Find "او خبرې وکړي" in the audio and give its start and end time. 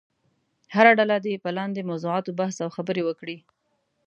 2.63-3.37